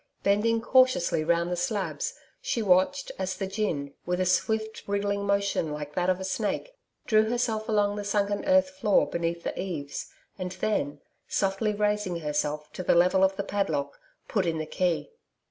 [0.23, 5.71] Bending cautiously round the slabs, she watched, as the gin, with a swift wriggling motion
[5.71, 6.71] like that of a snake,
[7.05, 10.07] drew herself along the sunken earth floor beneath the eaves
[10.39, 15.11] and then, softly raising herself to the level of the padlock, put in the key.